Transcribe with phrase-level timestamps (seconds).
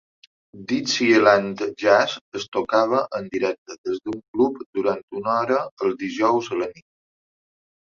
[0.69, 6.61] Dixieland Jazz es tocava en directe des d'un club durant una hora els dijous a
[6.65, 6.89] la nit.